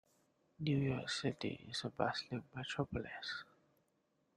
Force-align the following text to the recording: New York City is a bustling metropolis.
New 0.57 0.77
York 0.79 1.11
City 1.11 1.67
is 1.69 1.83
a 1.83 1.89
bustling 1.91 2.41
metropolis. 2.55 3.43